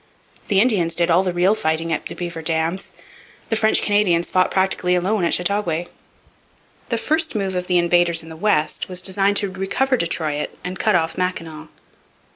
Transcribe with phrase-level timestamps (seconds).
[0.47, 2.89] The Indians did all the real fighting at the Beaver Dams.
[3.49, 5.85] The French Canadians fought practically alone at Chateauguay.
[6.89, 10.79] The first move of the invaders in the West was designed to recover Detroit and
[10.79, 11.67] cut off Mackinaw.